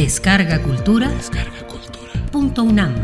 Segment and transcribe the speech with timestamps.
[0.00, 1.10] Descarga Cultura.
[2.32, 2.94] Punto UNAM.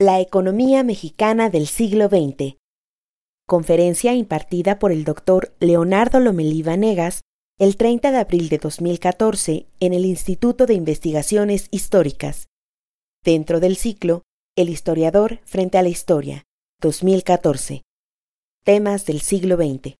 [0.00, 2.56] La economía mexicana del siglo XX.
[3.46, 7.20] Conferencia impartida por el doctor Leonardo Lomelí Vanegas
[7.60, 12.48] el 30 de abril de 2014 en el Instituto de Investigaciones Históricas.
[13.22, 14.24] Dentro del ciclo,
[14.56, 16.44] El historiador frente a la historia,
[16.80, 17.82] 2014.
[18.62, 19.96] Temas del siglo XX.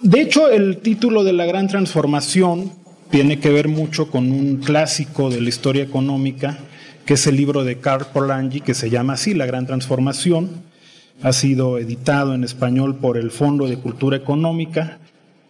[0.00, 2.70] De hecho, el título de la gran transformación
[3.10, 6.58] tiene que ver mucho con un clásico de la historia económica,
[7.06, 10.62] que es el libro de Karl Polanyi, que se llama así, La Gran Transformación.
[11.22, 14.98] Ha sido editado en español por el Fondo de Cultura Económica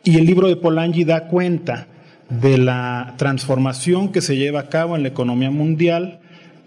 [0.04, 1.88] y el libro de Polanyi da cuenta
[2.28, 6.20] de la transformación que se lleva a cabo en la economía mundial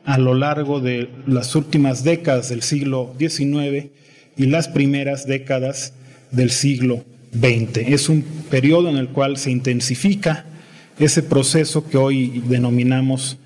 [0.05, 3.87] a lo largo de las últimas décadas del siglo XIX
[4.37, 5.93] y las primeras décadas
[6.31, 7.03] del siglo
[7.33, 7.77] XX.
[7.87, 10.45] Es un periodo en el cual se intensifica
[10.99, 13.37] ese proceso que hoy denominamos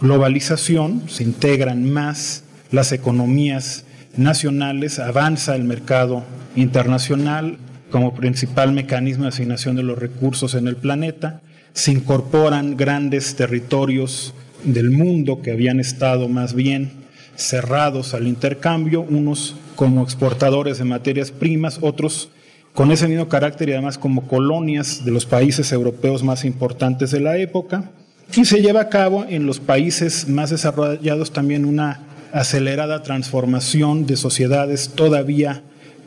[0.00, 3.84] globalización, se integran más las economías
[4.16, 6.24] nacionales, avanza el mercado
[6.56, 7.58] internacional,
[7.90, 11.40] como principal mecanismo de asignación de los recursos en el planeta.
[11.72, 16.90] Se incorporan grandes territorios del mundo que habían estado más bien
[17.36, 22.30] cerrados al intercambio, unos como exportadores de materias primas, otros
[22.74, 27.20] con ese mismo carácter y además como colonias de los países europeos más importantes de
[27.20, 27.90] la época.
[28.36, 32.00] Y se lleva a cabo en los países más desarrollados también una
[32.32, 35.62] acelerada transformación de sociedades todavía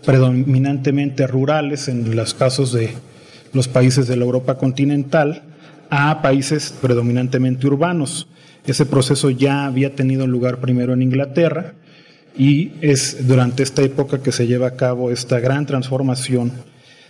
[0.05, 2.93] predominantemente rurales en los casos de
[3.51, 5.43] los países de la Europa continental
[5.95, 8.27] a países predominantemente urbanos.
[8.65, 11.75] Ese proceso ya había tenido lugar primero en Inglaterra
[12.35, 16.51] y es durante esta época que se lleva a cabo esta gran transformación,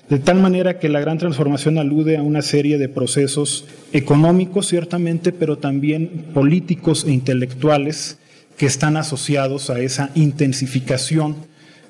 [0.10, 5.32] de tal manera que la gran transformación alude a una serie de procesos económicos, ciertamente,
[5.32, 8.18] pero también políticos e intelectuales
[8.58, 11.38] que están asociados a esa intensificación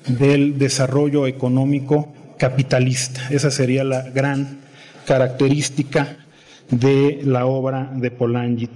[0.06, 3.20] del desarrollo económico capitalista.
[3.30, 4.60] Esa sería la gran
[5.06, 6.18] característica
[6.70, 8.68] de la obra de Polanyi.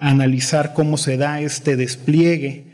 [0.00, 2.64] Analizar cómo se da este despliegue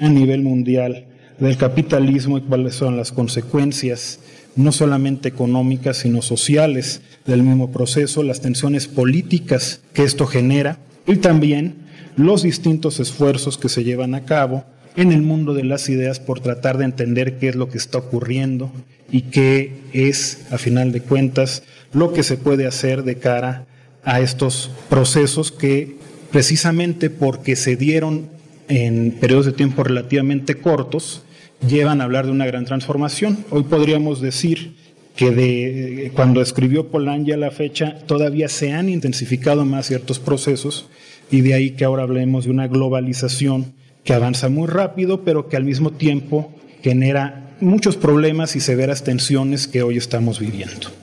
[0.00, 1.06] a nivel mundial
[1.38, 4.20] del capitalismo y cuáles son las consecuencias,
[4.56, 11.16] no solamente económicas, sino sociales del mismo proceso, las tensiones políticas que esto genera y
[11.16, 11.76] también
[12.16, 14.64] los distintos esfuerzos que se llevan a cabo
[14.96, 17.98] en el mundo de las ideas por tratar de entender qué es lo que está
[17.98, 18.70] ocurriendo
[19.10, 23.66] y qué es, a final de cuentas, lo que se puede hacer de cara
[24.04, 25.96] a estos procesos que
[26.30, 28.28] precisamente porque se dieron
[28.68, 31.22] en periodos de tiempo relativamente cortos,
[31.66, 33.44] llevan a hablar de una gran transformación.
[33.50, 34.74] Hoy podríamos decir
[35.14, 40.88] que de cuando escribió Polanyi a la fecha todavía se han intensificado más ciertos procesos
[41.30, 43.74] y de ahí que ahora hablemos de una globalización
[44.04, 46.52] que avanza muy rápido, pero que al mismo tiempo
[46.82, 51.01] genera muchos problemas y severas tensiones que hoy estamos viviendo.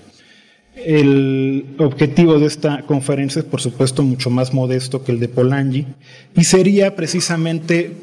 [0.86, 5.88] El objetivo de esta conferencia es, por supuesto, mucho más modesto que el de Polanyi
[6.36, 7.94] y sería precisamente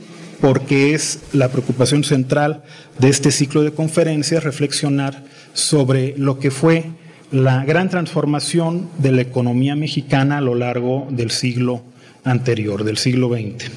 [0.40, 2.62] porque es la preocupación central
[2.98, 6.84] de este ciclo de conferencias reflexionar sobre lo que fue
[7.32, 11.82] la gran transformación de la economía mexicana a lo largo del siglo
[12.24, 13.70] anterior, del siglo XX.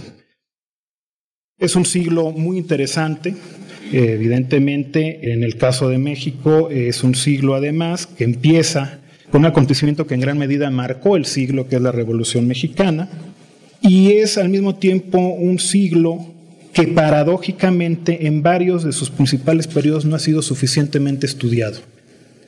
[1.57, 3.35] Es un siglo muy interesante.
[3.91, 8.99] Evidentemente, en el caso de México, es un siglo además que empieza
[9.31, 13.09] con un acontecimiento que en gran medida marcó el siglo, que es la Revolución Mexicana,
[13.81, 16.25] y es al mismo tiempo un siglo
[16.73, 21.79] que paradójicamente en varios de sus principales periodos no ha sido suficientemente estudiado,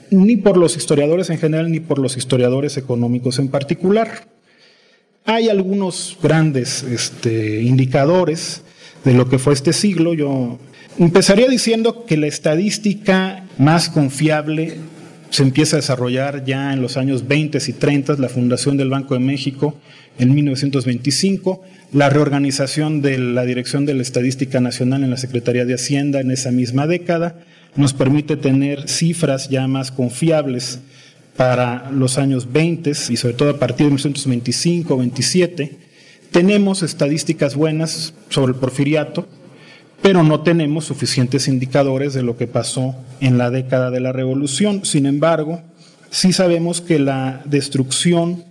[0.10, 4.28] ni por los historiadores en general, ni por los historiadores económicos en particular.
[5.26, 8.64] Hay algunos grandes este, indicadores
[9.06, 10.14] de lo que fue este siglo.
[10.14, 10.60] Yo
[11.06, 14.76] empezaría diciendo que la estadística más confiable
[15.32, 19.14] se empieza a desarrollar ya en los años 20 y 30, la fundación del Banco
[19.14, 19.78] de México
[20.20, 21.64] en 1925,
[21.94, 26.32] la reorganización de la Dirección de la Estadística Nacional en la Secretaría de Hacienda en
[26.32, 27.40] esa misma década,
[27.76, 30.82] nos permite tener cifras ya más confiables
[31.38, 35.72] para los años 20 y sobre todo a partir de 1925-27
[36.32, 39.28] tenemos estadísticas buenas sobre el porfiriato,
[40.02, 44.84] pero no tenemos suficientes indicadores de lo que pasó en la década de la revolución.
[44.84, 45.62] Sin embargo,
[46.10, 48.44] sí sabemos que la destrucción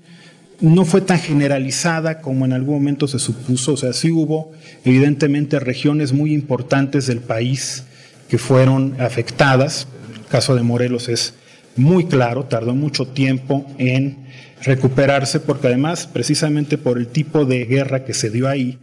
[0.60, 4.52] no fue tan generalizada como en algún momento se supuso, o sea, sí hubo
[4.84, 7.84] evidentemente regiones muy importantes del país
[8.28, 11.34] que fueron afectadas, el caso de Morelos es
[11.76, 14.18] muy claro, tardó mucho tiempo en
[14.62, 18.78] recuperarse porque además precisamente por el tipo de guerra que se dio ahí,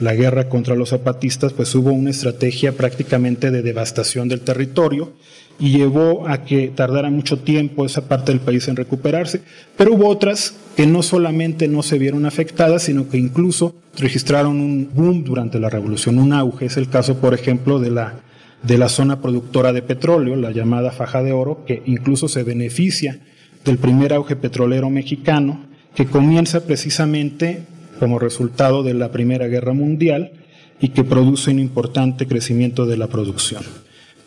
[0.00, 5.12] la guerra contra los zapatistas, pues hubo una estrategia prácticamente de devastación del territorio
[5.58, 9.42] y llevó a que tardara mucho tiempo esa parte del país en recuperarse,
[9.76, 14.88] pero hubo otras que no solamente no se vieron afectadas, sino que incluso registraron un
[14.92, 16.64] boom durante la revolución, un auge.
[16.64, 18.20] Es el caso, por ejemplo, de la,
[18.62, 23.20] de la zona productora de petróleo, la llamada faja de oro, que incluso se beneficia
[23.66, 27.66] del primer auge petrolero mexicano, que comienza precisamente
[28.00, 30.32] como resultado de la Primera Guerra Mundial
[30.80, 33.62] y que produce un importante crecimiento de la producción.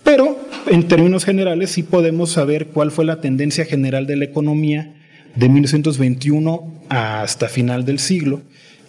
[0.03, 0.37] Pero
[0.67, 4.93] en términos generales sí podemos saber cuál fue la tendencia general de la economía
[5.35, 8.41] de 1921 hasta final del siglo.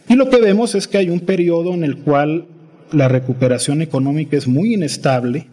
[0.06, 2.46] Y lo que vemos es que hay un periodo en el cual
[2.92, 5.46] la recuperación económica es muy inestable,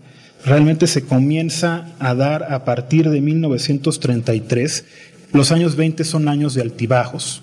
[0.46, 4.86] realmente se comienza a dar a partir de 1933.
[5.32, 7.42] Los años 20 son años de altibajos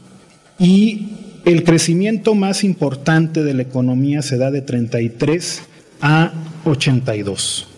[0.59, 1.09] y
[1.53, 5.63] el crecimiento más importante de la economía se da de 33
[6.01, 6.33] a
[6.65, 7.69] 82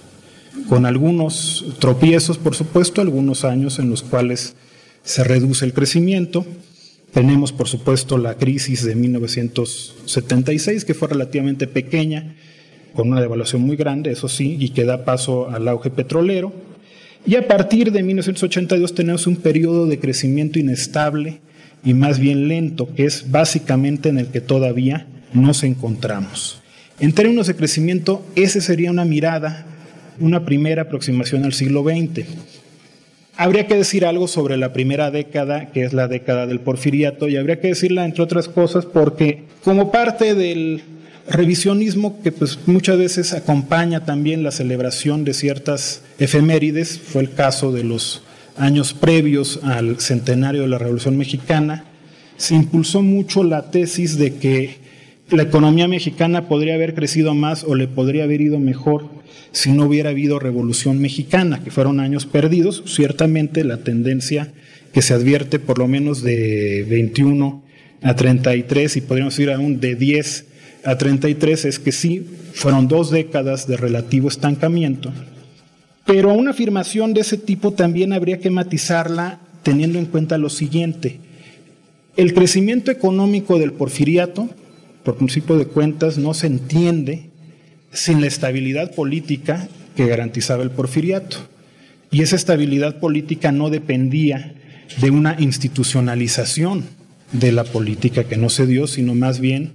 [0.69, 4.55] con algunos tropiezos, por supuesto, algunos años en los cuales
[5.03, 6.47] se reduce el crecimiento.
[7.13, 12.37] Tenemos, por supuesto, la crisis de 1976, que fue relativamente pequeña,
[12.95, 16.53] con una devaluación muy grande, eso sí, y que da paso al auge petrolero.
[17.27, 21.41] Y a partir de 1982 tenemos un periodo de crecimiento inestable
[21.85, 26.61] y más bien lento, que es básicamente en el que todavía nos encontramos.
[26.99, 29.67] En términos de crecimiento, esa sería una mirada
[30.21, 32.27] una primera aproximación al siglo XX.
[33.37, 37.37] Habría que decir algo sobre la primera década, que es la década del porfiriato, y
[37.37, 40.83] habría que decirla, entre otras cosas, porque como parte del
[41.27, 47.73] revisionismo que pues, muchas veces acompaña también la celebración de ciertas efemérides, fue el caso
[47.73, 48.23] de los
[48.61, 51.85] años previos al centenario de la Revolución Mexicana,
[52.37, 54.77] se impulsó mucho la tesis de que
[55.31, 59.09] la economía mexicana podría haber crecido más o le podría haber ido mejor
[59.53, 62.83] si no hubiera habido revolución mexicana, que fueron años perdidos.
[62.87, 64.53] Ciertamente la tendencia
[64.93, 67.63] que se advierte por lo menos de 21
[68.03, 70.47] a 33 y podríamos decir aún de 10
[70.85, 75.13] a 33 es que sí, fueron dos décadas de relativo estancamiento.
[76.13, 81.21] Pero una afirmación de ese tipo también habría que matizarla teniendo en cuenta lo siguiente.
[82.17, 84.51] El crecimiento económico del porfiriato,
[85.05, 87.31] por principio de cuentas, no se entiende
[87.93, 91.37] sin la estabilidad política que garantizaba el porfiriato.
[92.11, 94.55] Y esa estabilidad política no dependía
[95.01, 96.87] de una institucionalización
[97.31, 99.75] de la política que no se dio, sino más bien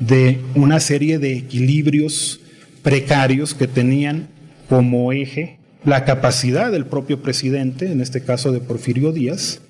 [0.00, 2.40] de una serie de equilibrios
[2.82, 4.26] precarios que tenían
[4.68, 5.55] como eje
[5.86, 9.60] la capacidad del propio presidente, en este caso de Porfirio Díaz,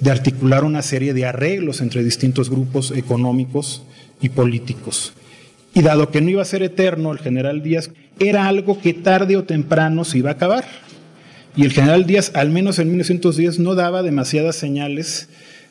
[0.00, 3.84] de articular una serie de arreglos entre distintos grupos económicos
[4.20, 5.12] y políticos.
[5.72, 9.36] Y dado que no iba a ser eterno el general Díaz, era algo que tarde
[9.36, 10.64] o temprano se iba a acabar.
[11.56, 15.28] Y el general Díaz, al menos en 1910, no daba demasiadas señales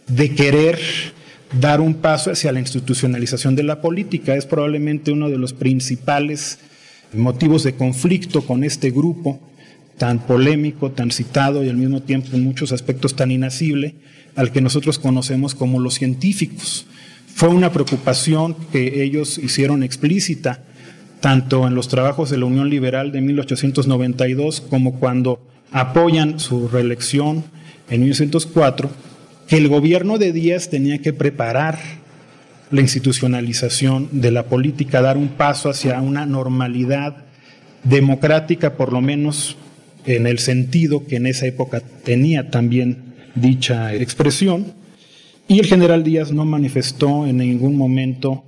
[0.08, 0.80] de querer
[1.60, 4.36] dar un paso hacia la institucionalización de la política.
[4.36, 6.60] Es probablemente uno de los principales
[7.12, 9.51] motivos de conflicto con este grupo
[10.02, 13.94] tan polémico, tan citado y al mismo tiempo en muchos aspectos tan inasible,
[14.36, 16.88] al que nosotros conocemos como los científicos.
[17.36, 20.64] Fue una preocupación que ellos hicieron explícita,
[21.20, 25.40] tanto en los trabajos de la Unión Liberal de 1892 como cuando
[25.72, 27.44] apoyan su reelección
[27.88, 28.90] en 1904,
[29.48, 31.78] que el gobierno de Díaz tenía que preparar
[32.72, 37.18] la institucionalización de la política, dar un paso hacia una normalidad
[37.84, 39.58] democrática, por lo menos
[40.06, 44.74] en el sentido que en esa época tenía también dicha expresión,
[45.48, 48.44] y el general Díaz no manifestó en ningún momento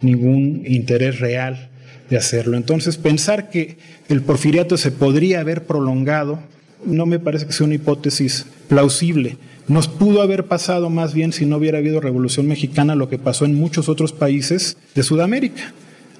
[0.00, 1.68] ningún interés real
[2.08, 2.56] de hacerlo.
[2.56, 3.76] Entonces, pensar que
[4.08, 6.40] el porfiriato se podría haber prolongado
[6.84, 9.36] no me parece que sea una hipótesis plausible.
[9.68, 13.44] Nos pudo haber pasado más bien si no hubiera habido revolución mexicana lo que pasó
[13.44, 15.72] en muchos otros países de Sudamérica.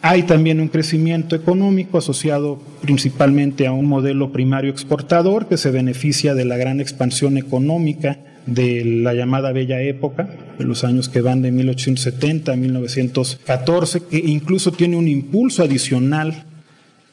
[0.02, 6.34] Hay también un crecimiento económico asociado principalmente a un modelo primario exportador que se beneficia
[6.34, 11.42] de la gran expansión económica de la llamada Bella Época, de los años que van
[11.42, 16.44] de 1870 a 1914, que incluso tiene un impulso adicional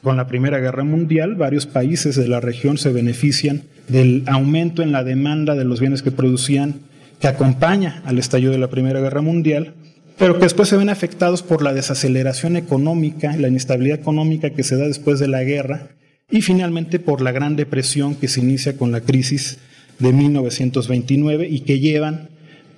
[0.02, 1.34] con la Primera Guerra Mundial.
[1.34, 6.02] Varios países de la región se benefician del aumento en la demanda de los bienes
[6.02, 6.76] que producían
[7.20, 9.74] que acompaña al estallido de la Primera Guerra Mundial,
[10.18, 14.76] pero que después se ven afectados por la desaceleración económica, la inestabilidad económica que se
[14.76, 15.88] da después de la guerra
[16.30, 19.58] y finalmente por la Gran Depresión que se inicia con la crisis
[19.98, 22.30] de 1929 y que llevan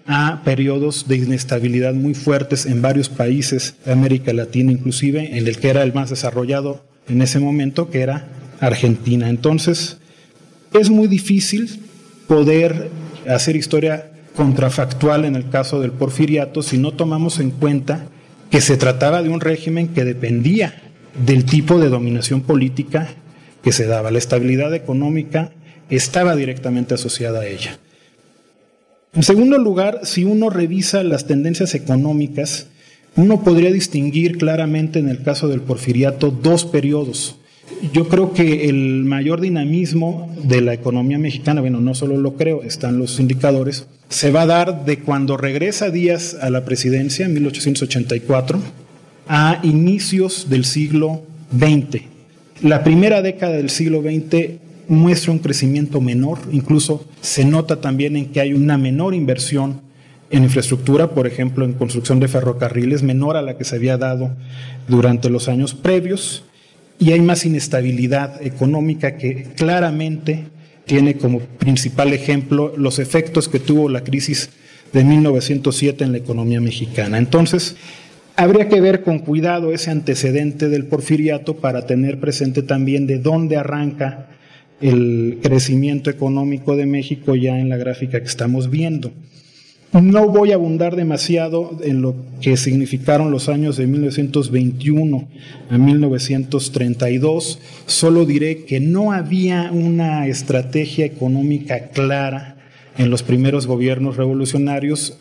[0.07, 5.59] a periodos de inestabilidad muy fuertes en varios países de América Latina, inclusive en el
[5.59, 8.29] que era el más desarrollado en ese momento, que era
[8.61, 9.29] Argentina.
[9.29, 9.99] Entonces,
[10.73, 11.81] es muy difícil
[12.29, 12.91] poder
[13.29, 18.07] hacer historia contrafactual en el caso del porfiriato si no tomamos en cuenta
[18.51, 20.83] que se trataba de un régimen que dependía
[21.25, 23.09] del tipo de dominación política
[23.63, 24.11] que se daba.
[24.11, 25.51] La estabilidad económica
[25.91, 27.79] estaba directamente asociada a ella.
[29.15, 32.69] En segundo lugar, si uno revisa las tendencias económicas,
[33.17, 37.39] uno podría distinguir claramente en el caso del porfiriato dos periodos.
[37.93, 42.63] Yo creo que el mayor dinamismo de la economía mexicana, bueno, no solo lo creo,
[42.63, 47.35] están los indicadores, se va a dar de cuando regresa Díaz a la presidencia en
[47.35, 48.61] 1884
[49.29, 51.23] a inicios del siglo
[51.57, 52.03] XX.
[52.63, 58.27] La primera década del siglo XX muestra un crecimiento menor, incluso se nota también en
[58.27, 59.81] que hay una menor inversión
[60.31, 64.31] en infraestructura, por ejemplo, en construcción de ferrocarriles, menor a la que se había dado
[64.89, 66.45] durante los años previos,
[66.99, 70.45] y hay más inestabilidad económica que claramente
[70.87, 74.51] tiene como principal ejemplo los efectos que tuvo la crisis
[74.93, 77.19] de 1907 en la economía mexicana.
[77.19, 77.77] Entonces,
[78.37, 83.57] habría que ver con cuidado ese antecedente del porfiriato para tener presente también de dónde
[83.57, 84.29] arranca
[84.81, 89.13] el crecimiento económico de México ya en la gráfica que estamos viendo.
[89.93, 95.29] No voy a abundar demasiado en lo que significaron los años de 1921
[95.71, 102.57] a 1932, solo diré que no había una estrategia económica clara
[102.99, 105.19] en los primeros gobiernos revolucionarios.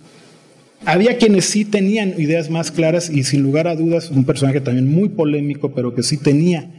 [0.83, 4.91] Había quienes sí tenían ideas más claras y sin lugar a dudas un personaje también
[4.91, 6.69] muy polémico, pero que sí tenía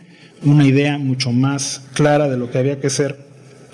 [0.44, 3.25] una idea mucho más clara de lo que había que ser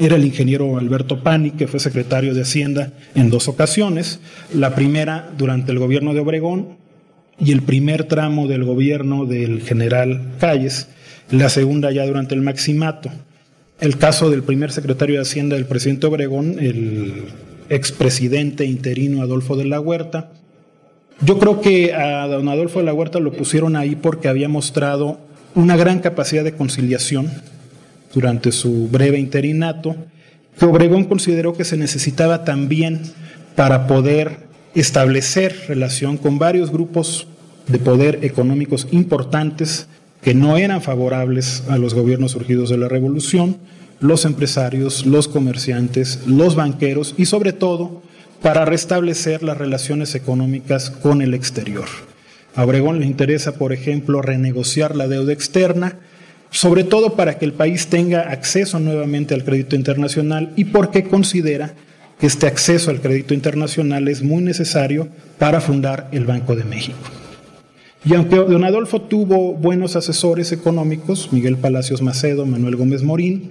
[0.02, 4.18] era el ingeniero Alberto Pani, que fue secretario de Hacienda en dos ocasiones,
[4.52, 6.76] la primera durante el gobierno de Obregón
[7.38, 10.88] y el primer tramo del gobierno del general Calles,
[11.30, 13.10] la segunda ya durante el Maximato.
[13.80, 17.24] El caso del primer secretario de Hacienda del presidente Obregón, el
[17.68, 20.32] expresidente interino Adolfo de la Huerta.
[21.24, 25.20] Yo creo que a don Adolfo de la Huerta lo pusieron ahí porque había mostrado
[25.54, 27.30] una gran capacidad de conciliación
[28.14, 29.96] durante su breve interinato,
[30.58, 33.00] que Obregón consideró que se necesitaba también
[33.56, 37.26] para poder establecer relación con varios grupos
[37.68, 39.86] de poder económicos importantes
[40.22, 43.56] que no eran favorables a los gobiernos surgidos de la revolución,
[44.00, 48.02] los empresarios, los comerciantes, los banqueros y sobre todo
[48.40, 51.86] para restablecer las relaciones económicas con el exterior.
[52.54, 55.98] A Obregón le interesa, por ejemplo, renegociar la deuda externa,
[56.52, 61.74] sobre todo para que el país tenga acceso nuevamente al crédito internacional y porque considera
[62.20, 66.98] que este acceso al crédito internacional es muy necesario para fundar el Banco de México.
[68.04, 73.50] Y aunque don Adolfo tuvo buenos asesores económicos, Miguel Palacios Macedo, Manuel Gómez Morín,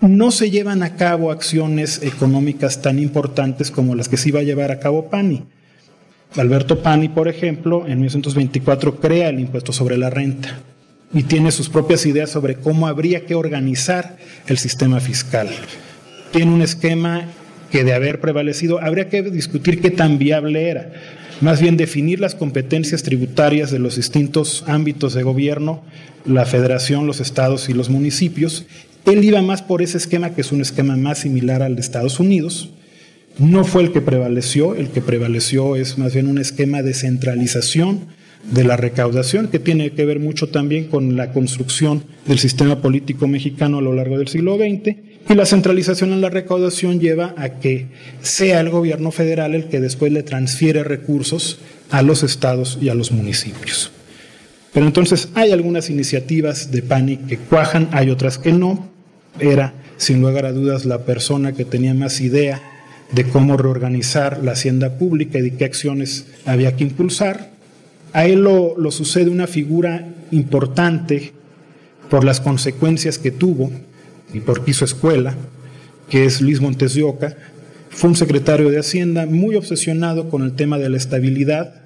[0.00, 4.44] no se llevan a cabo acciones económicas tan importantes como las que se iba a
[4.44, 5.44] llevar a cabo Pani.
[6.36, 10.58] Alberto Pani, por ejemplo, en 1924 crea el impuesto sobre la renta
[11.12, 14.16] y tiene sus propias ideas sobre cómo habría que organizar
[14.46, 15.48] el sistema fiscal.
[16.32, 17.26] Tiene un esquema
[17.70, 20.92] que de haber prevalecido habría que discutir qué tan viable era.
[21.40, 25.82] Más bien definir las competencias tributarias de los distintos ámbitos de gobierno,
[26.24, 28.66] la federación, los estados y los municipios.
[29.04, 32.20] Él iba más por ese esquema, que es un esquema más similar al de Estados
[32.20, 32.70] Unidos,
[33.38, 38.00] no fue el que prevaleció, el que prevaleció es más bien un esquema de centralización
[38.42, 43.28] de la recaudación que tiene que ver mucho también con la construcción del sistema político
[43.28, 44.96] mexicano a lo largo del siglo XX
[45.28, 47.86] y la centralización en la recaudación lleva a que
[48.20, 52.94] sea el gobierno federal el que después le transfiere recursos a los estados y a
[52.94, 53.92] los municipios.
[54.72, 58.90] Pero entonces hay algunas iniciativas de PANIC que cuajan, hay otras que no.
[59.38, 62.60] Era, sin lugar a dudas, la persona que tenía más idea
[63.12, 67.51] de cómo reorganizar la hacienda pública y de qué acciones había que impulsar.
[68.12, 71.32] A él lo, sucede una figura importante
[72.10, 73.70] por las consecuencias que tuvo
[74.34, 75.34] y por hizo escuela,
[76.10, 77.36] que es Luis Montes de Oca.
[77.88, 81.82] Fue un secretario de Hacienda muy obsesionado con el tema de la estabilidad.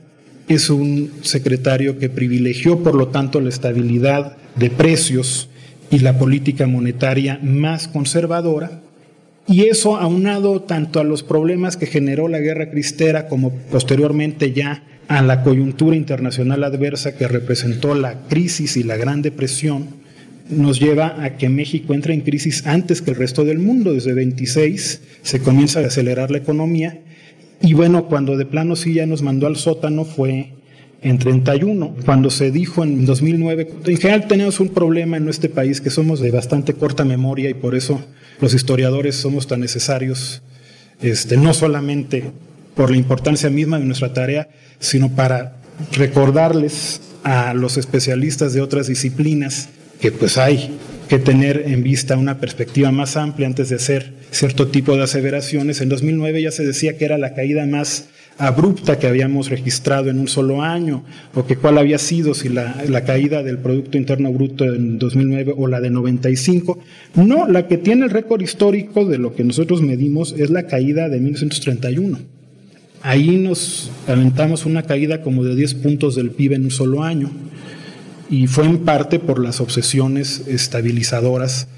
[0.49, 5.49] Es un secretario que privilegió, por lo tanto, la estabilidad de precios
[5.91, 8.83] y la política monetaria más conservadora
[9.49, 14.83] Y eso aunado tanto a los problemas que generó la guerra cristera como posteriormente ya
[15.09, 19.89] a la coyuntura internacional adversa que representó la crisis y la Gran Depresión,
[20.49, 23.93] nos lleva a que México entre en crisis antes que el resto del mundo.
[23.93, 27.01] Desde 26 se comienza a acelerar la economía
[27.63, 30.53] y bueno, cuando de plano sí ya nos mandó al sótano fue
[31.03, 35.81] en 31, cuando se dijo en 2009, en general tenemos un problema en este país
[35.81, 38.01] que somos de bastante corta memoria y por eso
[38.41, 40.43] los historiadores somos tan necesarios,
[41.01, 42.25] este, no solamente
[42.77, 45.57] por la importancia misma de nuestra tarea, sino para
[45.93, 50.79] recordarles a los especialistas de otras disciplinas que pues hay
[51.09, 55.81] que tener en vista una perspectiva más amplia antes de hacer cierto tipo de aseveraciones.
[55.81, 60.19] En 2009 ya se decía que era la caída más abrupta que habíamos registrado en
[60.19, 61.05] un solo año,
[61.35, 65.55] o que cuál había sido, si la, la, caída del Producto Interno Bruto en 2009
[65.57, 66.79] o la de 95.
[67.15, 71.09] No, la que tiene el récord histórico de lo que nosotros medimos es la caída
[71.09, 72.36] de 1931.
[73.07, 77.31] Ahí nos aventamos una caída como de 10 puntos del PIB en un solo año,
[78.29, 81.69] y fue en parte por las obsesiones estabilizadoras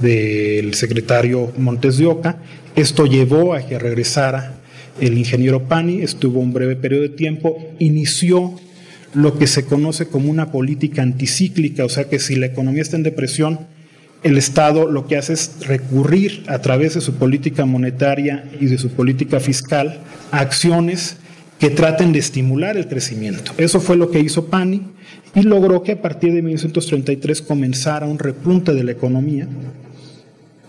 [0.00, 2.38] del secretario Montes de Oca.
[2.74, 4.54] Esto llevó a que regresara
[4.98, 8.54] el ingeniero Pani, estuvo un breve periodo de tiempo, inició
[9.12, 12.96] lo que se conoce como una política anticíclica, o sea que si la economía está
[12.96, 13.60] en depresión,
[14.22, 18.78] el Estado lo que hace es recurrir a través de su política monetaria y de
[18.78, 21.16] su política fiscal a acciones
[21.58, 23.52] que traten de estimular el crecimiento.
[23.58, 24.82] Eso fue lo que hizo Pani
[25.34, 29.48] y logró que a partir de 1933 comenzara un repunte de la economía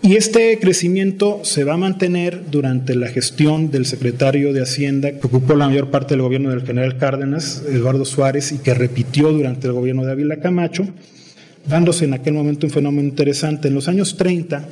[0.02, 5.26] y este crecimiento se va a mantener durante la gestión del secretario de Hacienda, que
[5.26, 9.66] ocupó la mayor parte del gobierno del general Cárdenas, Eduardo Suárez, y que repitió durante
[9.66, 10.86] el gobierno de Ávila Camacho,
[11.66, 13.68] dándose en aquel momento un fenómeno interesante.
[13.68, 14.68] En los años 30,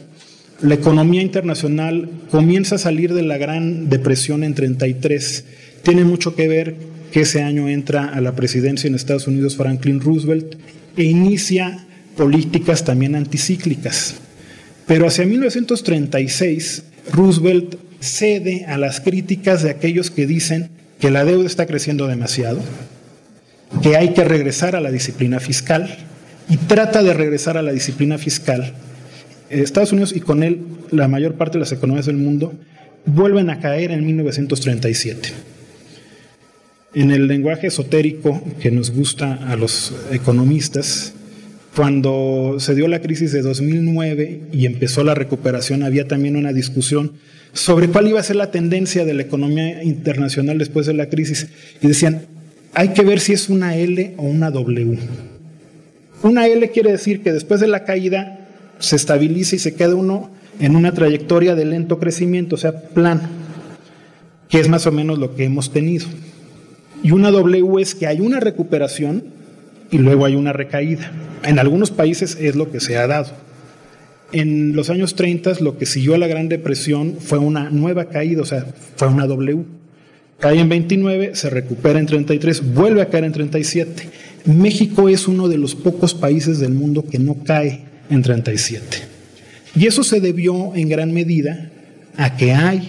[0.62, 5.45] la economía internacional comienza a salir de la gran depresión en 33.
[5.83, 6.76] Tiene mucho que ver
[7.12, 10.57] que ese año entra a la presidencia en Estados Unidos Franklin Roosevelt
[10.96, 14.16] e inicia políticas también anticíclicas.
[14.87, 21.46] Pero hacia 1936, Roosevelt cede a las críticas de aquellos que dicen que la deuda
[21.46, 22.61] está creciendo demasiado,
[23.83, 25.96] que hay que regresar a la disciplina fiscal
[26.48, 28.72] y trata de regresar a la disciplina fiscal.
[29.50, 32.54] Estados Unidos y con él la mayor parte de las economías del mundo
[33.06, 35.30] vuelven a caer en 1937.
[36.94, 41.12] En el lenguaje esotérico que nos gusta a los economistas,
[41.76, 47.12] cuando se dio la crisis de 2009 y empezó la recuperación, había también una discusión
[47.52, 51.48] sobre cuál iba a ser la tendencia de la economía internacional después de la crisis.
[51.80, 52.22] Y decían,
[52.74, 54.98] hay que ver si es una L o una W.
[56.22, 60.31] Una L quiere decir que después de la caída se estabiliza y se queda uno
[60.61, 63.22] en una trayectoria de lento crecimiento, o sea, plano,
[64.48, 66.07] que es más o menos lo que hemos tenido.
[67.02, 69.24] Y una W es que hay una recuperación
[69.90, 71.12] y luego hay una recaída.
[71.44, 73.31] En algunos países es lo que se ha dado.
[74.33, 78.42] En los años 30 lo que siguió a la Gran Depresión fue una nueva caída,
[78.42, 79.64] o sea, fue una W.
[80.40, 84.11] Cae en 29, se recupera en 33, vuelve a caer en 37.
[84.48, 88.98] México es uno de los pocos países del mundo que no cae en 37.
[89.76, 91.70] Y eso se debió en gran medida
[92.16, 92.88] a que hay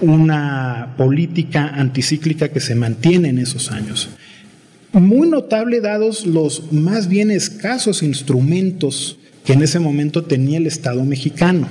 [0.00, 4.08] una política anticíclica que se mantiene en esos años
[4.92, 11.04] muy notable dados los más bien escasos instrumentos que en ese momento tenía el Estado
[11.04, 11.68] mexicano.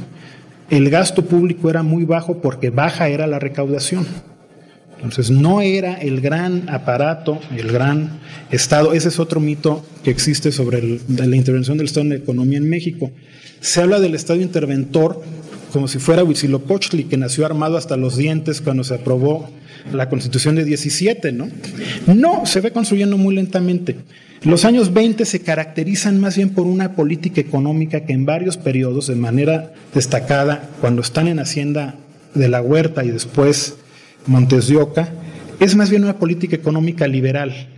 [0.69, 4.05] El gasto público era muy bajo porque baja era la recaudación.
[4.97, 8.19] Entonces no era el gran aparato, el gran
[8.51, 8.93] Estado.
[8.93, 12.69] Ese es otro mito que existe sobre la intervención del Estado en la economía en
[12.69, 13.11] México.
[13.59, 15.21] Se habla del Estado interventor
[15.71, 19.49] como si fuera Huitzilopochtli, que nació armado hasta los dientes cuando se aprobó
[19.93, 21.49] la constitución de 17, ¿no?
[22.07, 23.95] No, se ve construyendo muy lentamente.
[24.43, 29.07] Los años 20 se caracterizan más bien por una política económica que en varios periodos,
[29.07, 31.95] de manera destacada, cuando están en Hacienda
[32.33, 33.75] de la Huerta y después
[34.27, 35.09] Montes de Oca,
[35.59, 37.69] es más bien una política económica liberal.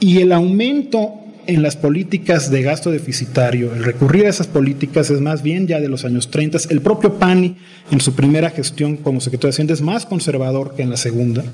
[0.00, 1.14] Y el aumento
[1.46, 5.80] en las políticas de gasto deficitario, el recurrir a esas políticas es más bien ya
[5.80, 6.58] de los años 30.
[6.70, 7.56] El propio Pani,
[7.90, 11.44] en su primera gestión como secretario de Hacienda, es más conservador que en la segunda.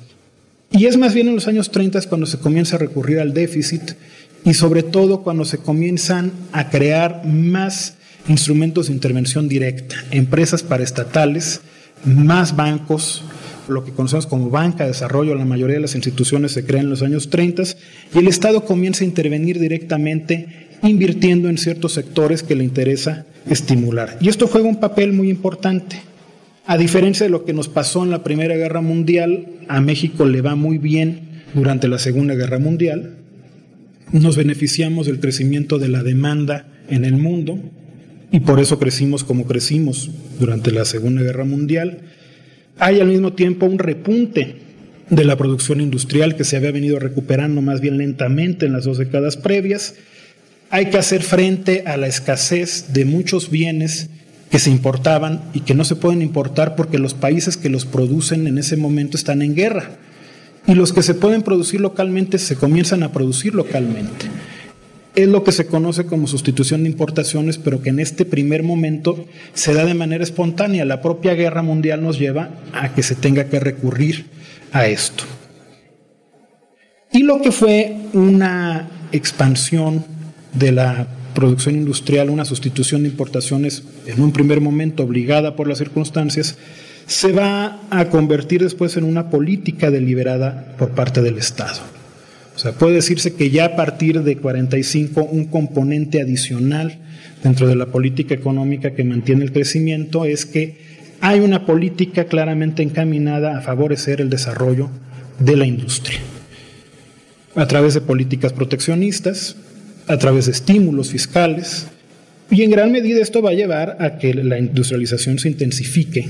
[0.70, 3.92] Y es más bien en los años 30 cuando se comienza a recurrir al déficit
[4.44, 7.94] y sobre todo cuando se comienzan a crear más
[8.28, 11.60] instrumentos de intervención directa, empresas paraestatales,
[12.04, 13.24] más bancos,
[13.68, 16.90] lo que conocemos como banca de desarrollo, la mayoría de las instituciones se crean en
[16.90, 17.62] los años 30
[18.14, 24.18] y el Estado comienza a intervenir directamente invirtiendo en ciertos sectores que le interesa estimular.
[24.20, 25.96] Y esto juega un papel muy importante.
[26.66, 30.40] A diferencia de lo que nos pasó en la Primera Guerra Mundial, a México le
[30.40, 31.20] va muy bien
[31.54, 33.16] durante la Segunda Guerra Mundial.
[34.12, 37.58] Nos beneficiamos del crecimiento de la demanda en el mundo
[38.32, 42.00] y por eso crecimos como crecimos durante la Segunda Guerra Mundial.
[42.78, 44.56] Hay al mismo tiempo un repunte
[45.08, 48.98] de la producción industrial que se había venido recuperando más bien lentamente en las dos
[48.98, 49.94] décadas previas.
[50.68, 54.10] Hay que hacer frente a la escasez de muchos bienes
[54.50, 58.46] que se importaban y que no se pueden importar porque los países que los producen
[58.46, 59.90] en ese momento están en guerra.
[60.66, 64.26] Y los que se pueden producir localmente se comienzan a producir localmente.
[65.16, 69.24] Es lo que se conoce como sustitución de importaciones, pero que en este primer momento
[69.54, 70.84] se da de manera espontánea.
[70.84, 74.26] La propia guerra mundial nos lleva a que se tenga que recurrir
[74.72, 75.24] a esto.
[77.12, 80.04] Y lo que fue una expansión
[80.52, 85.78] de la producción industrial, una sustitución de importaciones en un primer momento obligada por las
[85.78, 86.58] circunstancias,
[87.06, 91.95] se va a convertir después en una política deliberada por parte del Estado.
[92.56, 96.98] O sea, puede decirse que ya a partir de 45 un componente adicional
[97.44, 100.78] dentro de la política económica que mantiene el crecimiento es que
[101.20, 104.88] hay una política claramente encaminada a favorecer el desarrollo
[105.38, 106.18] de la industria.
[107.54, 109.56] A través de políticas proteccionistas,
[110.06, 111.88] a través de estímulos fiscales,
[112.50, 116.28] y en gran medida esto va a llevar a que la industrialización se intensifique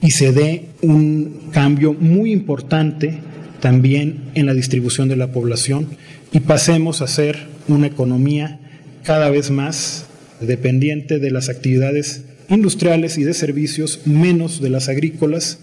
[0.00, 3.18] y se dé un cambio muy importante
[3.60, 5.88] también en la distribución de la población
[6.32, 8.58] y pasemos a ser una economía
[9.04, 10.06] cada vez más
[10.40, 15.60] dependiente de las actividades industriales y de servicios, menos de las agrícolas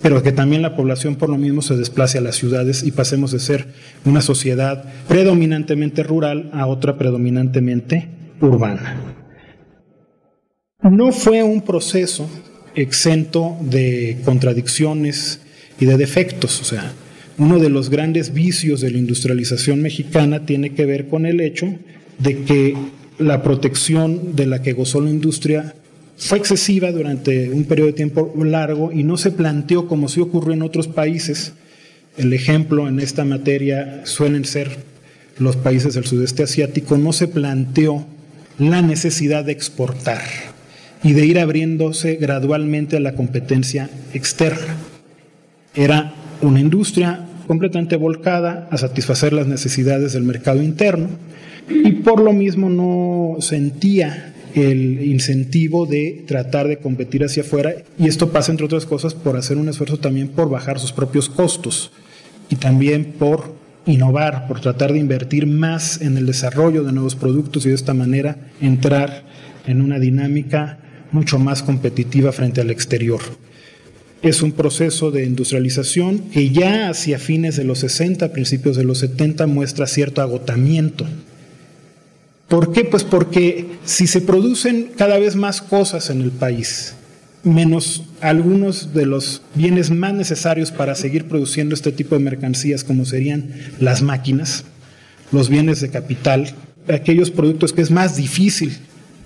[0.00, 3.32] pero que también la población por lo mismo se desplace a las ciudades y pasemos
[3.32, 3.66] de ser
[4.04, 8.08] una sociedad predominantemente rural a otra predominantemente
[8.40, 8.96] urbana.
[10.82, 12.30] No fue un proceso
[12.76, 15.40] exento de contradicciones
[15.80, 16.92] y de defectos, o sea,
[17.38, 21.72] uno de los grandes vicios de la industrialización mexicana tiene que ver con el hecho
[22.18, 22.76] de que
[23.18, 25.74] la protección de la que gozó la industria
[26.16, 30.52] fue excesiva durante un periodo de tiempo largo y no se planteó como sí ocurrió
[30.52, 31.52] en otros países.
[32.16, 34.76] El ejemplo en esta materia suelen ser
[35.38, 38.04] los países del sudeste asiático, no se planteó
[38.58, 40.22] la necesidad de exportar
[41.04, 44.76] y de ir abriéndose gradualmente a la competencia externa.
[45.76, 51.08] Era una industria completamente volcada a satisfacer las necesidades del mercado interno
[51.68, 58.06] y por lo mismo no sentía el incentivo de tratar de competir hacia afuera y
[58.06, 61.90] esto pasa entre otras cosas por hacer un esfuerzo también por bajar sus propios costos
[62.50, 63.54] y también por
[63.86, 67.94] innovar, por tratar de invertir más en el desarrollo de nuevos productos y de esta
[67.94, 69.24] manera entrar
[69.66, 70.78] en una dinámica
[71.12, 73.20] mucho más competitiva frente al exterior.
[74.22, 78.98] Es un proceso de industrialización que ya hacia fines de los 60, principios de los
[78.98, 81.06] 70 muestra cierto agotamiento
[82.48, 82.84] ¿Por qué?
[82.84, 86.94] Pues porque si se producen cada vez más cosas en el país,
[87.44, 93.04] menos algunos de los bienes más necesarios para seguir produciendo este tipo de mercancías, como
[93.04, 94.64] serían las máquinas,
[95.30, 96.54] los bienes de capital,
[96.88, 98.78] aquellos productos que es más difícil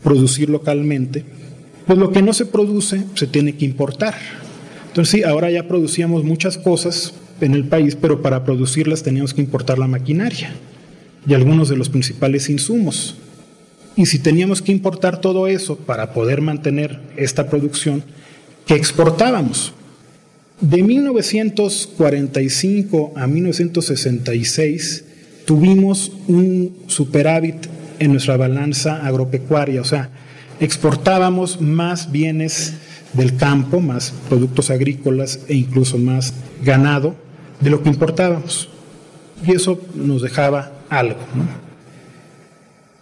[0.02, 1.24] producir localmente,
[1.86, 4.14] pues lo que no se produce se tiene que importar.
[4.92, 9.40] Entonces sí, ahora ya producíamos muchas cosas en el país, pero para producirlas teníamos que
[9.40, 10.52] importar la maquinaria
[11.26, 13.16] y algunos de los principales insumos.
[13.96, 18.04] Y si teníamos que importar todo eso para poder mantener esta producción,
[18.66, 19.72] ¿qué exportábamos?
[20.60, 25.04] De 1945 a 1966
[25.46, 27.66] tuvimos un superávit
[27.98, 30.10] en nuestra balanza agropecuaria, o sea,
[30.60, 32.74] exportábamos más bienes
[33.12, 37.14] del campo, más productos agrícolas e incluso más ganado
[37.60, 38.68] de lo que importábamos.
[39.46, 41.18] Y eso nos dejaba algo.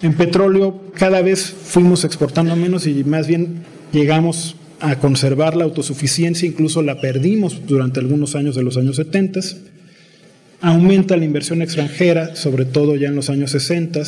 [0.02, 6.48] En petróleo cada vez fuimos exportando menos y más bien llegamos a conservar la autosuficiencia,
[6.48, 9.40] incluso la perdimos durante algunos años de los años 70.
[10.62, 14.00] Aumenta la inversión extranjera, sobre todo ya en los años 60.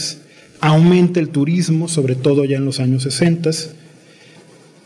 [0.60, 3.50] Aumenta el turismo, sobre todo ya en los años 60.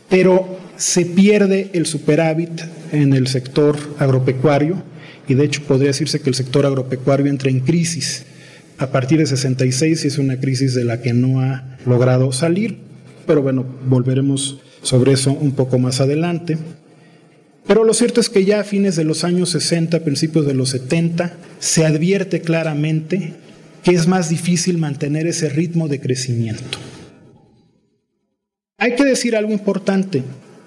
[0.08, 2.62] Pero se pierde el superávit
[2.92, 4.82] en el sector agropecuario
[5.28, 8.26] y de hecho podría decirse que el sector agropecuario entra en crisis
[8.78, 12.78] a partir de 66 es una crisis de la que no ha logrado salir,
[13.26, 16.58] pero bueno, volveremos sobre eso un poco más adelante.
[17.66, 20.68] Pero lo cierto es que ya a fines de los años 60, principios de los
[20.70, 23.32] 70, se advierte claramente
[23.82, 26.78] que es más difícil mantener ese ritmo de crecimiento.
[28.78, 30.22] Hay que decir algo importante.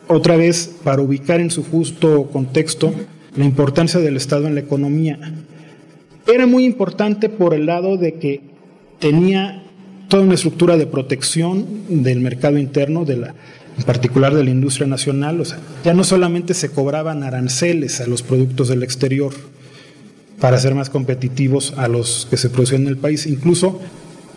[0.09, 2.91] Otra vez para ubicar en su justo contexto
[3.35, 5.17] la importancia del Estado en la economía.
[6.27, 8.41] Era muy importante por el lado de que
[8.99, 9.63] tenía
[10.07, 13.35] toda una estructura de protección del mercado interno, de la,
[13.77, 15.39] en particular de la industria nacional.
[15.39, 19.33] O sea, ya no solamente se cobraban aranceles a los productos del exterior
[20.39, 23.79] para ser más competitivos a los que se producían en el país, incluso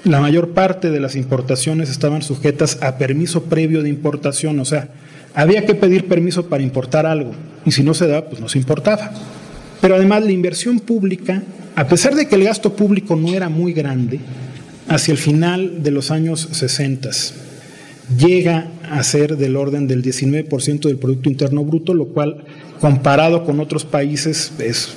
[0.05, 4.89] la mayor parte de las importaciones estaban sujetas a permiso previo de importación, o sea,
[5.35, 7.33] había que pedir permiso para importar algo
[7.65, 9.13] y si no se daba, pues no se importaba.
[9.81, 11.43] Pero además la inversión pública,
[11.75, 14.21] a pesar de que el gasto público no era muy grande,
[14.89, 17.11] hacia el final de los años 60
[18.17, 22.45] llega a ser del orden del 19% del Producto Interno Bruto, lo cual
[22.81, 24.91] comparado con otros países es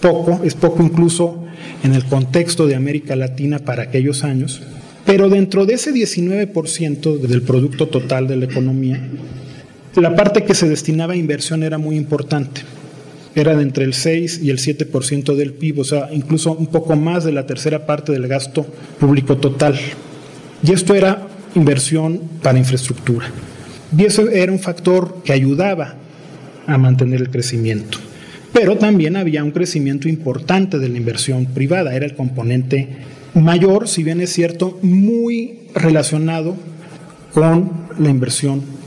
[0.00, 1.44] poco, es poco incluso
[1.82, 4.60] en el contexto de América Latina para aquellos años.
[5.06, 9.00] Pero dentro de ese 19% del Producto Total de la economía,
[10.00, 12.62] la parte que se destinaba a inversión era muy importante.
[13.34, 16.96] Era de entre el 6 y el 7% del PIB, o sea, incluso un poco
[16.96, 18.66] más de la tercera parte del gasto
[18.98, 19.78] público total.
[20.62, 23.26] Y esto era inversión para infraestructura.
[23.96, 25.94] Y eso era un factor que ayudaba
[26.66, 27.98] a mantener el crecimiento.
[28.52, 32.88] Pero también había un crecimiento importante de la inversión privada, era el componente
[33.34, 36.56] mayor, si bien es cierto, muy relacionado
[37.32, 38.77] con la inversión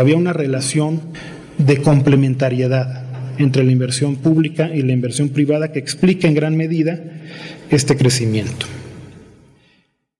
[0.00, 1.00] Había una relación
[1.58, 3.04] de complementariedad
[3.38, 7.00] entre la inversión pública y la inversión privada que explica en gran medida
[7.70, 8.66] este crecimiento.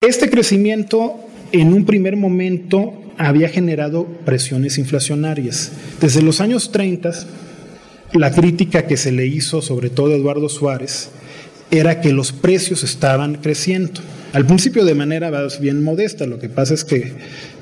[0.00, 1.16] Este crecimiento
[1.52, 5.72] en un primer momento había generado presiones inflacionarias.
[6.00, 7.10] Desde los años 30,
[8.12, 11.10] la crítica que se le hizo sobre todo a Eduardo Suárez
[11.72, 14.00] era que los precios estaban creciendo.
[14.32, 17.12] Al principio de manera bien modesta, lo que pasa es que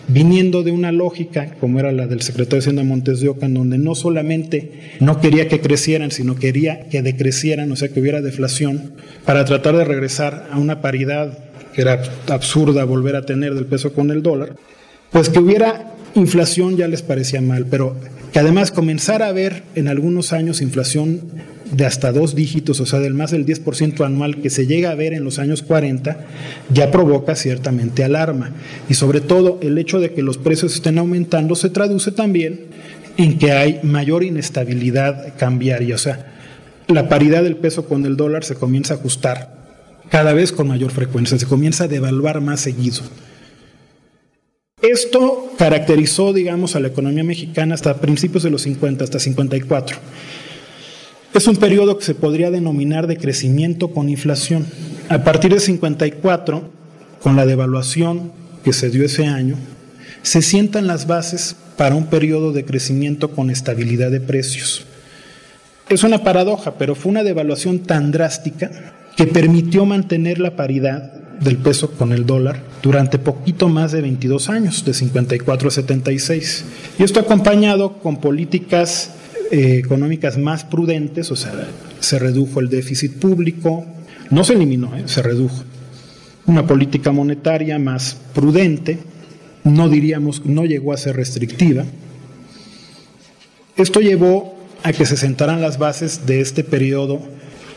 [0.09, 3.55] viniendo de una lógica como era la del secretario de Hacienda Montes de Oca, en
[3.55, 8.23] donde no solamente no quería que crecieran, sino quería que decrecieran, o sea, que hubiera
[8.23, 8.95] deflación,
[9.25, 11.39] para tratar de regresar a una paridad
[11.75, 14.57] que era absurda volver a tener del peso con el dólar,
[15.13, 17.97] pues que hubiera inflación ya les parecía mal, pero
[18.33, 21.21] que además comenzara a haber en algunos años inflación
[21.73, 24.95] de hasta dos dígitos, o sea, del más del 10% anual que se llega a
[24.95, 26.27] ver en los años 40,
[26.73, 28.53] ya provoca ciertamente alarma.
[28.89, 32.67] Y sobre todo el hecho de que los precios estén aumentando se traduce también
[33.17, 36.35] en que hay mayor inestabilidad cambiaria, o sea,
[36.87, 39.59] la paridad del peso con el dólar se comienza a ajustar
[40.09, 43.03] cada vez con mayor frecuencia, se comienza a devaluar más seguido.
[44.81, 49.99] Esto caracterizó, digamos, a la economía mexicana hasta principios de los 50, hasta 54.
[51.35, 54.67] Es un periodo que se podría denominar de crecimiento con inflación.
[55.09, 56.71] A partir de 54,
[57.23, 58.33] con la devaluación
[58.65, 59.57] que se dio ese año,
[60.23, 64.87] se sientan las bases para un periodo de crecimiento con estabilidad de precios.
[65.89, 68.71] Es una paradoja, pero fue una devaluación tan drástica
[69.17, 74.49] que permitió mantener la paridad del peso con el dólar durante poquito más de 22
[74.49, 76.65] años, de 54 a 76.
[76.99, 79.13] Y esto acompañado con políticas
[79.51, 81.53] eh, económicas más prudentes, o sea,
[82.01, 83.87] se redujo el déficit público,
[84.31, 85.65] no se eliminó, eh, se redujo.
[86.47, 88.99] Una política monetaria más prudente,
[89.65, 91.85] no diríamos, no llegó a ser restrictiva.
[93.77, 97.21] Esto llevó a que se sentaran las bases de este periodo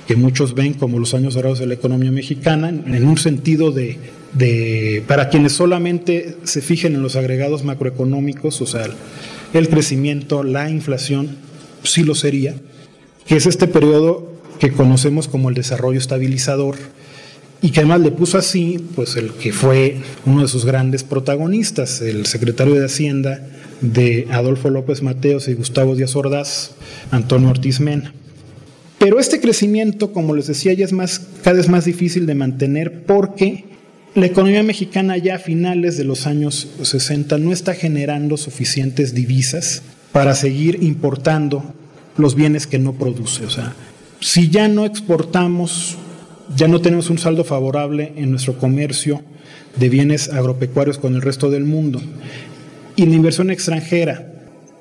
[0.07, 3.97] que muchos ven como los años dorados de la economía mexicana, en un sentido de,
[4.33, 8.87] de, para quienes solamente se fijen en los agregados macroeconómicos, o sea,
[9.53, 11.37] el crecimiento, la inflación,
[11.83, 12.55] sí lo sería,
[13.25, 16.75] que es este periodo que conocemos como el desarrollo estabilizador
[17.61, 22.01] y que además le puso así, pues el que fue uno de sus grandes protagonistas,
[22.01, 23.47] el secretario de Hacienda
[23.81, 26.71] de Adolfo López Mateos y Gustavo Díaz Ordaz,
[27.11, 28.13] Antonio Ortiz Mena.
[28.97, 33.03] Pero este crecimiento, como les decía, ya es más, cada vez más difícil de mantener
[33.03, 33.65] porque
[34.13, 39.81] la economía mexicana ya a finales de los años 60 no está generando suficientes divisas
[40.11, 41.63] para seguir importando
[42.17, 43.45] los bienes que no produce.
[43.45, 43.73] O sea,
[44.19, 45.97] si ya no exportamos,
[46.55, 49.21] ya no tenemos un saldo favorable en nuestro comercio
[49.77, 52.01] de bienes agropecuarios con el resto del mundo,
[52.95, 54.27] y la inversión extranjera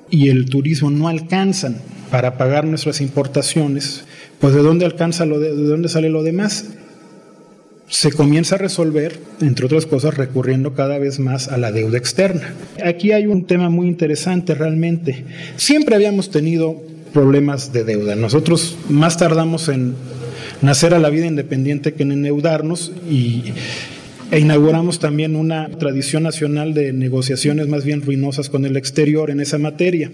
[0.09, 1.77] y el turismo no alcanzan
[2.11, 4.03] para pagar nuestras importaciones,
[4.39, 6.65] pues ¿de dónde alcanza lo de, de dónde sale lo demás?
[7.91, 12.53] Se comienza a resolver, entre otras cosas, recurriendo cada vez más a la deuda externa.
[12.83, 15.25] Aquí hay un tema muy interesante realmente.
[15.57, 16.81] Siempre habíamos tenido
[17.13, 18.15] problemas de deuda.
[18.15, 19.95] Nosotros más tardamos en
[20.61, 23.43] nacer a la vida independiente que en endeudarnos y
[24.31, 29.41] e inauguramos también una tradición nacional de negociaciones más bien ruinosas con el exterior en
[29.41, 30.09] esa materia.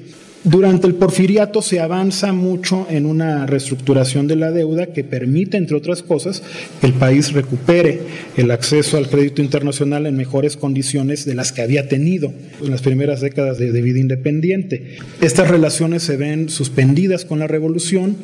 [0.49, 5.75] Durante el porfiriato se avanza mucho en una reestructuración de la deuda que permite, entre
[5.75, 6.41] otras cosas,
[6.79, 8.03] que el país recupere
[8.37, 12.31] el acceso al crédito internacional en mejores condiciones de las que había tenido
[12.63, 14.95] en las primeras décadas de, vida independiente.
[15.19, 18.15] Estas relaciones se ven suspendidas con la revolución,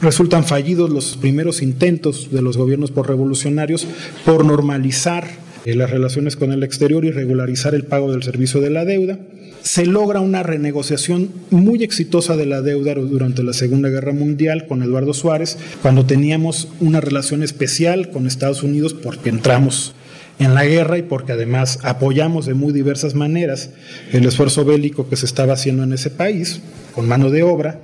[0.00, 3.86] resultan fallidos los primeros intentos de los gobiernos por revolucionarios
[4.24, 5.28] por normalizar
[5.66, 9.18] eh, las relaciones con el exterior y regularizar el pago del servicio de la deuda
[9.62, 14.82] se logra una renegociación muy exitosa de la deuda durante la Segunda Guerra Mundial con
[14.82, 19.94] Eduardo Suárez, cuando teníamos una relación especial con Estados Unidos porque entramos
[20.38, 23.70] en la guerra y porque además apoyamos de muy diversas maneras
[24.12, 26.60] el esfuerzo bélico que se estaba haciendo en ese país,
[26.94, 27.78] con mano de obra,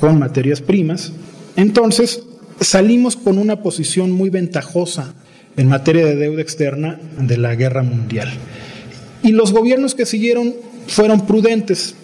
[0.00, 1.12] con materias primas.
[1.56, 2.22] Entonces
[2.60, 5.14] salimos con una posición muy ventajosa
[5.56, 8.30] en materia de deuda externa de la guerra mundial.
[9.22, 10.54] Y los gobiernos que siguieron
[10.88, 11.94] fueron prudentes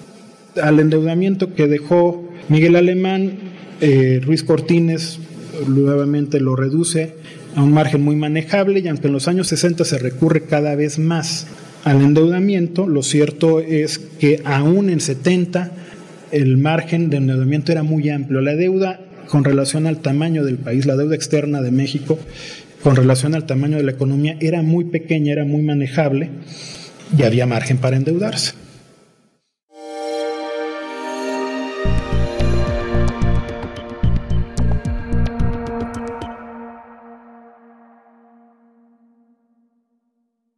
[0.62, 3.32] al endeudamiento que dejó Miguel Alemán,
[3.80, 5.18] eh, Ruiz Cortines
[5.66, 7.14] nuevamente lo reduce
[7.56, 10.98] a un margen muy manejable y aunque en los años 60 se recurre cada vez
[10.98, 11.46] más
[11.84, 15.72] al endeudamiento, lo cierto es que aún en 70
[16.32, 18.40] el margen de endeudamiento era muy amplio.
[18.40, 22.18] La deuda con relación al tamaño del país, la deuda externa de México
[22.82, 26.30] con relación al tamaño de la economía era muy pequeña, era muy manejable
[27.16, 28.63] y había margen para endeudarse.